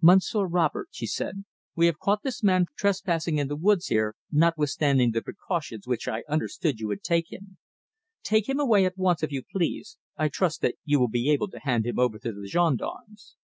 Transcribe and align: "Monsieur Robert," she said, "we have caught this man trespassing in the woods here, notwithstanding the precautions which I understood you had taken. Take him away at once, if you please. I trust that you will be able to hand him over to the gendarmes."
"Monsieur 0.00 0.44
Robert," 0.46 0.86
she 0.92 1.08
said, 1.08 1.44
"we 1.74 1.86
have 1.86 1.98
caught 1.98 2.22
this 2.22 2.40
man 2.40 2.66
trespassing 2.76 3.38
in 3.38 3.48
the 3.48 3.56
woods 3.56 3.88
here, 3.88 4.14
notwithstanding 4.30 5.10
the 5.10 5.20
precautions 5.22 5.88
which 5.88 6.06
I 6.06 6.22
understood 6.28 6.78
you 6.78 6.88
had 6.90 7.02
taken. 7.02 7.58
Take 8.22 8.48
him 8.48 8.60
away 8.60 8.84
at 8.84 8.96
once, 8.96 9.24
if 9.24 9.32
you 9.32 9.42
please. 9.42 9.98
I 10.16 10.28
trust 10.28 10.60
that 10.60 10.76
you 10.84 11.00
will 11.00 11.08
be 11.10 11.28
able 11.32 11.48
to 11.50 11.58
hand 11.58 11.84
him 11.84 11.98
over 11.98 12.20
to 12.20 12.32
the 12.32 12.46
gendarmes." 12.46 13.34